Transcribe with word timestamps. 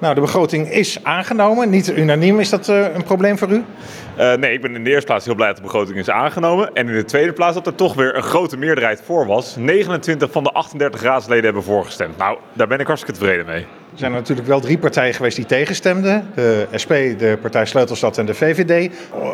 Nou, 0.00 0.14
de 0.14 0.20
begroting 0.20 0.70
is 0.70 1.04
aangenomen. 1.04 1.70
Niet 1.70 1.88
unaniem. 1.88 2.40
Is 2.40 2.50
dat 2.50 2.68
uh, 2.68 2.94
een 2.94 3.04
probleem 3.04 3.38
voor 3.38 3.48
u? 3.48 3.64
Uh, 4.18 4.34
nee, 4.34 4.52
ik 4.52 4.60
ben 4.60 4.74
in 4.74 4.84
de 4.84 4.90
eerste 4.90 5.06
plaats 5.06 5.24
heel 5.24 5.34
blij 5.34 5.46
dat 5.46 5.56
de 5.56 5.62
begroting 5.62 5.98
is 5.98 6.10
aangenomen. 6.10 6.70
En 6.74 6.88
in 6.88 6.94
de 6.94 7.04
tweede 7.04 7.32
plaats 7.32 7.54
dat 7.54 7.66
er 7.66 7.74
toch 7.74 7.94
weer 7.94 8.16
een 8.16 8.22
grote 8.22 8.56
meerderheid 8.56 9.02
voor 9.04 9.26
was. 9.26 9.56
29 9.56 10.30
van 10.30 10.42
de 10.44 10.52
38 10.52 11.02
raadsleden 11.02 11.44
hebben 11.44 11.62
voorgestemd. 11.62 12.16
Nou, 12.16 12.38
daar 12.52 12.66
ben 12.66 12.78
ik 12.78 12.86
hartstikke 12.86 13.18
tevreden 13.18 13.46
mee. 13.46 13.60
Er 13.92 14.04
zijn 14.04 14.12
natuurlijk 14.12 14.48
wel 14.48 14.60
drie 14.60 14.78
partijen 14.78 15.14
geweest 15.14 15.36
die 15.36 15.46
tegenstemden. 15.46 16.30
De 16.34 16.66
SP, 16.82 16.92
de 17.18 17.38
partij 17.40 17.66
Sleutelstad 17.66 18.18
en 18.18 18.26
de 18.26 18.34
VVD. 18.34 18.90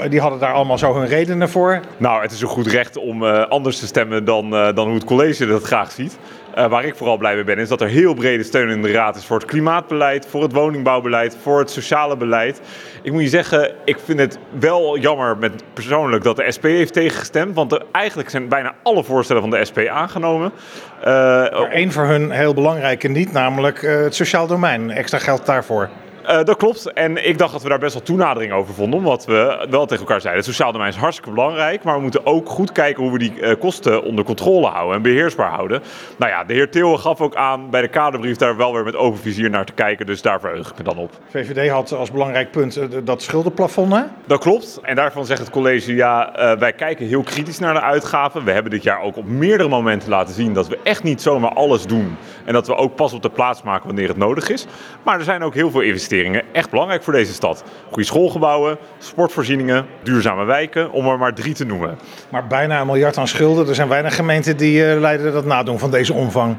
Die 0.09 0.21
hadden 0.21 0.39
daar 0.39 0.53
allemaal 0.53 0.79
zo 0.79 0.95
hun 0.95 1.07
redenen 1.07 1.49
voor. 1.49 1.81
Nou, 1.96 2.23
het 2.23 2.33
is 2.33 2.41
een 2.41 2.49
goed 2.49 2.67
recht 2.67 2.96
om 2.96 3.23
uh, 3.23 3.49
anders 3.49 3.79
te 3.79 3.87
stemmen 3.87 4.25
dan, 4.25 4.51
dan 4.51 4.87
hoe 4.87 4.95
het 4.95 5.05
college 5.05 5.46
dat 5.46 5.62
graag 5.62 5.91
ziet. 5.91 6.19
Uh, 6.59 6.66
waar 6.66 6.84
ik 6.84 6.95
vooral 6.95 7.16
blij 7.16 7.34
mee 7.34 7.45
ben, 7.45 7.59
is 7.59 7.68
dat 7.68 7.80
er 7.80 7.89
heel 7.89 8.14
brede 8.14 8.43
steun 8.43 8.68
in 8.68 8.82
de 8.82 8.93
Raad 8.93 9.16
is 9.16 9.27
voor 9.27 9.39
het 9.39 9.46
klimaatbeleid, 9.46 10.27
voor 10.27 10.43
het 10.43 10.53
woningbouwbeleid, 10.53 11.36
voor 11.43 11.59
het 11.59 11.71
sociale 11.71 12.16
beleid. 12.16 12.61
Ik 13.03 13.12
moet 13.12 13.22
je 13.22 13.29
zeggen, 13.29 13.75
ik 13.85 13.99
vind 14.04 14.18
het 14.18 14.39
wel 14.59 14.98
jammer 14.98 15.36
met 15.36 15.62
persoonlijk 15.72 16.22
dat 16.22 16.36
de 16.36 16.53
SP 16.57 16.64
heeft 16.64 16.93
tegengestemd. 16.93 17.54
Want 17.54 17.72
er, 17.72 17.82
eigenlijk 17.93 18.31
zijn 18.31 18.48
bijna 18.48 18.75
alle 18.82 19.04
voorstellen 19.04 19.43
van 19.43 19.50
de 19.50 19.64
SP 19.68 19.79
aangenomen. 19.79 20.53
Uh, 20.98 21.04
maar 21.04 21.71
één 21.71 21.93
voor 21.93 22.04
hun 22.07 22.31
heel 22.31 22.54
belangrijke 22.54 23.09
niet, 23.09 23.32
namelijk 23.32 23.82
uh, 23.82 24.03
het 24.03 24.14
sociaal 24.14 24.46
domein. 24.46 24.90
Extra 24.90 25.18
geld 25.18 25.46
daarvoor. 25.46 25.89
Uh, 26.29 26.45
dat 26.45 26.57
klopt. 26.57 26.93
En 26.93 27.29
ik 27.29 27.39
dacht 27.39 27.53
dat 27.53 27.63
we 27.63 27.69
daar 27.69 27.79
best 27.79 27.95
wel 27.95 28.03
toenadering 28.03 28.53
over 28.53 28.75
vonden. 28.75 28.99
Omdat 28.99 29.25
we 29.25 29.67
wel 29.71 29.87
tegen 29.87 30.05
elkaar 30.05 30.21
zeiden: 30.21 30.45
het 30.45 30.55
sociaal 30.55 30.73
domein 30.73 30.91
is 30.91 30.96
hartstikke 30.96 31.31
belangrijk. 31.31 31.82
Maar 31.82 31.95
we 31.95 32.03
moeten 32.03 32.27
ook 32.27 32.48
goed 32.48 32.73
kijken 32.73 33.03
hoe 33.03 33.12
we 33.12 33.19
die 33.19 33.41
uh, 33.41 33.55
kosten 33.59 34.03
onder 34.03 34.25
controle 34.25 34.67
houden 34.67 34.97
en 34.97 35.03
beheersbaar 35.03 35.51
houden. 35.51 35.83
Nou 36.17 36.31
ja, 36.31 36.45
de 36.45 36.55
heer 36.55 36.70
Theeuwen 36.70 36.98
gaf 36.98 37.20
ook 37.20 37.34
aan 37.34 37.70
bij 37.70 37.81
de 37.81 37.89
kaderbrief 37.89 38.37
daar 38.37 38.56
wel 38.56 38.73
weer 38.73 38.84
met 38.84 38.97
open 38.97 39.20
vizier 39.20 39.51
naar 39.51 39.65
te 39.65 39.73
kijken. 39.73 40.06
Dus 40.06 40.23
daar 40.23 40.41
verheug 40.41 40.70
ik 40.70 40.79
me 40.79 40.84
dan 40.84 40.97
op. 40.97 41.11
VVD 41.29 41.70
had 41.70 41.92
als 41.92 42.11
belangrijk 42.11 42.51
punt 42.51 42.77
uh, 42.77 42.84
dat 43.05 43.23
schuldenplafond. 43.23 43.93
Hè? 43.93 44.03
Dat 44.27 44.41
klopt. 44.41 44.79
En 44.83 44.97
daarvan 44.97 45.27
zegt 45.27 45.41
het 45.41 45.51
college: 45.51 45.95
ja, 45.95 46.33
wij 46.59 46.73
kijken 46.73 47.07
heel 47.07 47.23
kritisch 47.23 47.59
naar 47.59 47.75
de 47.75 47.81
uitgaven. 47.81 48.45
We 48.45 48.51
hebben 48.51 48.70
dit 48.70 48.83
jaar 48.83 49.01
ook 49.01 49.17
op 49.17 49.27
meerdere 49.27 49.69
momenten 49.69 50.09
laten 50.09 50.35
zien 50.35 50.53
dat 50.53 50.69
we 50.69 50.79
echt 50.83 51.03
niet 51.03 51.23
zomaar 51.23 51.53
alles 51.53 51.87
doen. 51.87 52.17
En 52.45 52.53
dat 52.53 52.67
we 52.67 52.75
ook 52.75 52.95
pas 52.95 53.13
op 53.13 53.23
de 53.23 53.31
plaats 53.31 53.63
maken 53.63 53.87
wanneer 53.87 54.09
het 54.09 54.17
nodig 54.17 54.48
is. 54.48 54.67
Maar 55.03 55.19
er 55.19 55.25
zijn 55.25 55.43
ook 55.43 55.55
heel 55.55 55.70
veel 55.70 55.81
investeringen 55.81 56.13
echt 56.53 56.70
belangrijk 56.70 57.03
voor 57.03 57.12
deze 57.12 57.33
stad. 57.33 57.65
Goede 57.87 58.05
schoolgebouwen, 58.05 58.79
sportvoorzieningen, 58.98 59.87
duurzame 60.03 60.45
wijken, 60.45 60.93
om 60.93 61.07
er 61.07 61.19
maar 61.19 61.34
drie 61.34 61.55
te 61.55 61.65
noemen. 61.65 61.98
Maar 62.31 62.47
bijna 62.47 62.81
een 62.81 62.87
miljard 62.87 63.19
aan 63.19 63.29
schulden. 63.29 63.69
Er 63.69 63.75
zijn 63.75 63.89
weinig 63.89 64.15
gemeenten 64.15 64.57
die 64.57 64.79
uh, 64.79 65.01
Leiden 65.01 65.33
dat 65.33 65.45
nadoen 65.45 65.79
van 65.79 65.91
deze 65.91 66.12
omvang. 66.12 66.57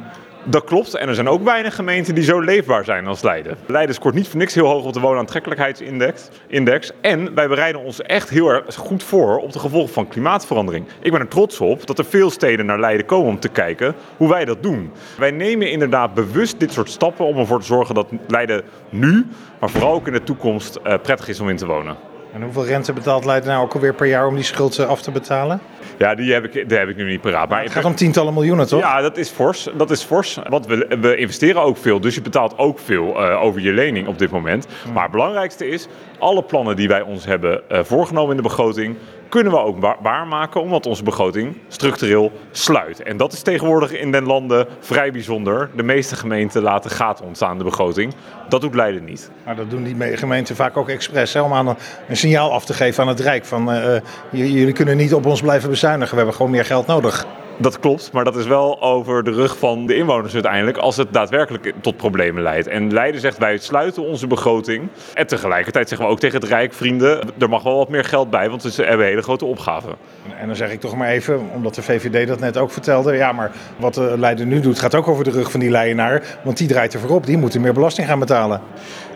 Dat 0.47 0.63
klopt. 0.63 0.95
En 0.95 1.07
er 1.07 1.15
zijn 1.15 1.29
ook 1.29 1.43
weinig 1.43 1.75
gemeenten 1.75 2.15
die 2.15 2.23
zo 2.23 2.39
leefbaar 2.39 2.83
zijn 2.85 3.07
als 3.07 3.21
Leiden. 3.21 3.57
Leiden 3.65 3.95
scoort 3.95 4.15
niet 4.15 4.27
voor 4.27 4.39
niks 4.39 4.53
heel 4.53 4.67
hoog 4.67 4.85
op 4.85 4.93
de 4.93 4.99
woonaantrekkelijkheidsindex. 4.99 6.29
Index. 6.47 6.91
En 7.01 7.35
wij 7.35 7.47
bereiden 7.47 7.81
ons 7.81 8.01
echt 8.01 8.29
heel 8.29 8.49
erg 8.49 8.75
goed 8.75 9.03
voor 9.03 9.37
op 9.37 9.51
de 9.51 9.59
gevolgen 9.59 9.93
van 9.93 10.07
klimaatverandering. 10.07 10.85
Ik 11.01 11.11
ben 11.11 11.19
er 11.19 11.27
trots 11.27 11.59
op 11.59 11.87
dat 11.87 11.99
er 11.99 12.05
veel 12.05 12.29
steden 12.29 12.65
naar 12.65 12.79
Leiden 12.79 13.05
komen 13.05 13.27
om 13.27 13.39
te 13.39 13.49
kijken 13.49 13.95
hoe 14.17 14.29
wij 14.29 14.45
dat 14.45 14.63
doen. 14.63 14.91
Wij 15.17 15.31
nemen 15.31 15.71
inderdaad 15.71 16.13
bewust 16.13 16.59
dit 16.59 16.73
soort 16.73 16.89
stappen 16.89 17.25
om 17.25 17.37
ervoor 17.37 17.59
te 17.59 17.65
zorgen 17.65 17.95
dat 17.95 18.07
Leiden 18.27 18.63
nu, 18.89 19.25
maar 19.59 19.69
vooral 19.69 19.93
ook 19.93 20.07
in 20.07 20.13
de 20.13 20.23
toekomst, 20.23 20.77
uh, 20.77 20.93
prettig 21.01 21.27
is 21.27 21.39
om 21.39 21.49
in 21.49 21.57
te 21.57 21.65
wonen. 21.65 22.14
En 22.35 22.41
hoeveel 22.41 22.65
rente 22.65 22.93
betaalt 22.93 23.25
Leiden 23.25 23.49
nou 23.49 23.63
ook 23.63 23.73
alweer 23.73 23.93
per 23.93 24.07
jaar 24.07 24.27
om 24.27 24.35
die 24.35 24.43
schuld 24.43 24.79
af 24.79 25.01
te 25.01 25.11
betalen? 25.11 25.59
Ja, 25.97 26.15
die 26.15 26.33
heb 26.33 26.43
ik, 26.43 26.69
die 26.69 26.77
heb 26.77 26.89
ik 26.89 26.95
nu 26.95 27.09
niet 27.09 27.21
paraat. 27.21 27.49
Maar 27.49 27.63
het 27.63 27.71
gaat 27.71 27.85
om 27.85 27.95
tientallen 27.95 28.33
miljoenen, 28.33 28.67
toch? 28.67 28.79
Ja, 28.79 29.01
dat 29.01 29.17
is 29.17 29.29
fors. 29.29 29.69
Dat 29.77 29.91
is 29.91 30.03
fors. 30.03 30.39
Want 30.49 30.65
we, 30.65 30.97
we 31.01 31.15
investeren 31.15 31.61
ook 31.61 31.77
veel, 31.77 31.99
dus 31.99 32.15
je 32.15 32.21
betaalt 32.21 32.57
ook 32.57 32.79
veel 32.79 33.07
uh, 33.07 33.41
over 33.43 33.61
je 33.61 33.71
lening 33.71 34.07
op 34.07 34.19
dit 34.19 34.31
moment. 34.31 34.67
Maar 34.93 35.03
het 35.03 35.11
belangrijkste 35.11 35.67
is, 35.67 35.87
alle 36.19 36.43
plannen 36.43 36.75
die 36.75 36.87
wij 36.87 37.01
ons 37.01 37.25
hebben 37.25 37.61
uh, 37.71 37.79
voorgenomen 37.83 38.29
in 38.29 38.37
de 38.37 38.47
begroting, 38.47 38.95
kunnen 39.29 39.51
we 39.51 39.59
ook 39.59 39.95
waarmaken, 40.01 40.61
omdat 40.61 40.85
onze 40.85 41.03
begroting 41.03 41.57
structureel 41.67 42.31
sluit. 42.51 43.03
En 43.03 43.17
dat 43.17 43.33
is 43.33 43.41
tegenwoordig 43.41 43.91
in 43.91 44.11
den 44.11 44.23
landen 44.23 44.67
vrij 44.79 45.11
bijzonder. 45.11 45.69
De 45.75 45.83
meeste 45.83 46.15
gemeenten 46.15 46.61
laten 46.61 46.91
gaten 46.91 47.25
ontstaan 47.25 47.57
de 47.57 47.63
begroting. 47.63 48.13
Dat 48.49 48.61
doet 48.61 48.75
Leiden 48.75 49.05
niet. 49.05 49.31
Maar 49.45 49.55
dat 49.55 49.69
doen 49.69 49.83
die 49.83 50.17
gemeenten 50.17 50.55
vaak 50.55 50.77
ook 50.77 50.89
expres, 50.89 51.33
hè, 51.33 51.41
om 51.41 51.53
aan 51.53 51.67
een, 52.07 52.17
signaal 52.17 52.51
af 52.51 52.65
te 52.65 52.73
geven 52.73 53.03
aan 53.03 53.09
het 53.09 53.19
Rijk. 53.19 53.45
Van 53.45 53.73
uh, 53.73 53.95
jullie 54.31 54.73
kunnen 54.73 54.97
niet 54.97 55.13
op 55.13 55.25
ons 55.25 55.41
blijven 55.41 55.69
bezuinigen, 55.69 56.11
we 56.11 56.17
hebben 56.17 56.35
gewoon 56.35 56.51
meer 56.51 56.65
geld 56.65 56.87
nodig. 56.87 57.25
Dat 57.57 57.79
klopt, 57.79 58.11
maar 58.11 58.23
dat 58.23 58.35
is 58.35 58.45
wel 58.45 58.81
over 58.81 59.23
de 59.23 59.31
rug 59.31 59.57
van 59.57 59.85
de 59.85 59.95
inwoners 59.95 60.33
uiteindelijk 60.33 60.77
als 60.77 60.97
het 60.97 61.13
daadwerkelijk 61.13 61.73
tot 61.81 61.97
problemen 61.97 62.43
leidt. 62.43 62.67
En 62.67 62.93
Leiden 62.93 63.21
zegt 63.21 63.37
wij 63.37 63.57
sluiten 63.57 64.03
onze 64.03 64.27
begroting. 64.27 64.87
En 65.13 65.27
tegelijkertijd 65.27 65.89
zeggen 65.89 66.07
we 66.07 66.13
ook 66.13 66.19
tegen 66.19 66.39
het 66.39 66.49
Rijk, 66.49 66.73
vrienden, 66.73 67.19
er 67.39 67.49
mag 67.49 67.63
wel 67.63 67.77
wat 67.77 67.89
meer 67.89 68.03
geld 68.03 68.29
bij, 68.29 68.49
want 68.49 68.63
we 68.63 68.83
hebben 68.83 69.05
hele 69.05 69.21
grote 69.21 69.45
opgaven. 69.45 69.95
En 70.39 70.47
dan 70.47 70.55
zeg 70.55 70.71
ik 70.71 70.79
toch 70.79 70.95
maar 70.95 71.07
even, 71.07 71.49
omdat 71.53 71.75
de 71.75 71.81
VVD 71.81 72.27
dat 72.27 72.39
net 72.39 72.57
ook 72.57 72.71
vertelde, 72.71 73.15
ja 73.15 73.31
maar 73.31 73.51
wat 73.77 73.95
Leiden 73.95 74.47
nu 74.47 74.59
doet 74.59 74.79
gaat 74.79 74.95
ook 74.95 75.07
over 75.07 75.23
de 75.23 75.31
rug 75.31 75.51
van 75.51 75.59
die 75.59 75.69
Leidenaar, 75.69 76.23
want 76.43 76.57
die 76.57 76.67
draait 76.67 76.93
er 76.93 76.99
voorop, 76.99 77.25
die 77.25 77.37
moeten 77.37 77.61
meer 77.61 77.73
belasting 77.73 78.07
gaan 78.07 78.19
betalen. 78.19 78.61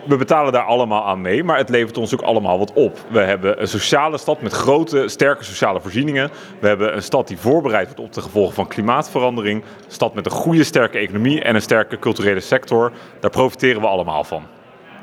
We 0.10 0.16
betalen 0.18 0.52
daar 0.52 0.64
allemaal 0.64 1.06
aan 1.06 1.22
mee, 1.22 1.44
maar 1.44 1.58
het 1.58 1.70
levert 1.70 1.98
ons 1.98 2.14
ook 2.14 2.22
allemaal 2.22 2.58
wat 2.58 2.74
op. 2.74 2.98
We 3.10 3.20
hebben 3.20 3.62
een 3.62 3.68
sociale 3.68 4.18
stad 4.18 4.42
met 4.42 4.54
grote, 4.54 5.08
sterke 5.08 5.44
sociale 5.44 5.82
voorzieningen. 5.82 6.30
We 6.60 6.68
hebben 6.68 6.96
een 6.96 7.04
stad 7.04 7.28
die 7.28 7.38
voorbereid 7.38 7.86
wordt 7.86 8.00
op 8.00 8.14
de 8.14 8.22
gevolgen 8.22 8.54
van 8.54 8.68
klimaatverandering. 8.68 9.64
Een 9.64 9.92
stad 9.92 10.14
met 10.14 10.26
een 10.26 10.32
goede, 10.32 10.64
sterke 10.64 10.98
economie 10.98 11.42
en 11.42 11.56
een 11.56 11.62
sterke 11.62 12.00
culturele 12.00 12.40
sector. 12.40 12.92
Daar 13.20 13.30
profiteren 13.30 13.82
we 13.82 13.88
allemaal 13.88 14.24
van. 14.24 14.44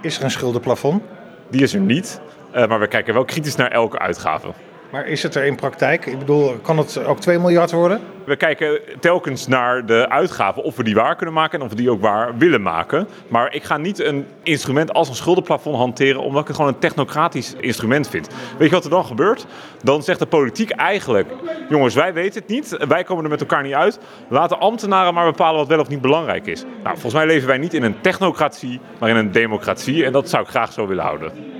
Is 0.02 0.18
er 0.18 0.24
een 0.24 0.30
schuldenplafond? 0.30 1.02
Die 1.50 1.62
is 1.62 1.74
er 1.74 1.80
niet, 1.80 2.20
uh, 2.54 2.66
maar 2.66 2.80
we 2.80 2.86
kijken 2.86 3.14
wel 3.14 3.24
kritisch 3.24 3.56
naar 3.56 3.70
elke 3.70 3.98
uitgave. 3.98 4.48
Maar 4.96 5.06
is 5.06 5.22
het 5.22 5.34
er 5.34 5.44
in 5.44 5.54
praktijk? 5.54 6.06
Ik 6.06 6.18
bedoel, 6.18 6.52
kan 6.62 6.78
het 6.78 7.04
ook 7.04 7.20
2 7.20 7.38
miljard 7.38 7.72
worden? 7.72 8.00
We 8.24 8.36
kijken 8.36 8.80
telkens 9.00 9.46
naar 9.46 9.86
de 9.86 10.08
uitgaven 10.08 10.62
of 10.62 10.76
we 10.76 10.84
die 10.84 10.94
waar 10.94 11.16
kunnen 11.16 11.34
maken 11.34 11.58
en 11.58 11.64
of 11.64 11.70
we 11.70 11.76
die 11.76 11.90
ook 11.90 12.00
waar 12.00 12.36
willen 12.38 12.62
maken. 12.62 13.08
Maar 13.28 13.54
ik 13.54 13.64
ga 13.64 13.76
niet 13.76 13.98
een 13.98 14.26
instrument 14.42 14.92
als 14.92 15.08
een 15.08 15.14
schuldenplafond 15.14 15.76
hanteren 15.76 16.20
omdat 16.20 16.40
ik 16.40 16.46
het 16.46 16.56
gewoon 16.56 16.72
een 16.72 16.78
technocratisch 16.78 17.54
instrument 17.60 18.08
vind. 18.08 18.28
Weet 18.58 18.68
je 18.68 18.74
wat 18.74 18.84
er 18.84 18.90
dan 18.90 19.04
gebeurt? 19.04 19.46
Dan 19.82 20.02
zegt 20.02 20.18
de 20.18 20.26
politiek 20.26 20.70
eigenlijk, 20.70 21.28
jongens 21.68 21.94
wij 21.94 22.12
weten 22.12 22.40
het 22.40 22.50
niet, 22.50 22.76
wij 22.88 23.04
komen 23.04 23.24
er 23.24 23.30
met 23.30 23.40
elkaar 23.40 23.62
niet 23.62 23.74
uit. 23.74 23.98
Laten 24.28 24.60
ambtenaren 24.60 25.14
maar 25.14 25.30
bepalen 25.30 25.58
wat 25.58 25.68
wel 25.68 25.80
of 25.80 25.88
niet 25.88 26.00
belangrijk 26.00 26.46
is. 26.46 26.62
Nou, 26.62 26.92
volgens 26.92 27.14
mij 27.14 27.26
leven 27.26 27.48
wij 27.48 27.58
niet 27.58 27.74
in 27.74 27.82
een 27.82 28.00
technocratie, 28.00 28.80
maar 28.98 29.08
in 29.08 29.16
een 29.16 29.32
democratie 29.32 30.04
en 30.04 30.12
dat 30.12 30.28
zou 30.28 30.42
ik 30.42 30.48
graag 30.48 30.72
zo 30.72 30.86
willen 30.86 31.04
houden. 31.04 31.55